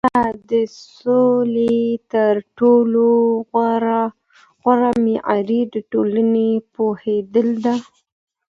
آیا 0.09 0.23
د 0.51 0.53
سولي 0.99 1.81
تر 2.13 2.33
ټولو 2.57 3.05
غوره 4.65 4.85
معیار 5.03 5.49
د 5.73 5.75
ټولني 5.91 6.51
پوهیدل 6.73 7.49
ده؟ 7.65 7.75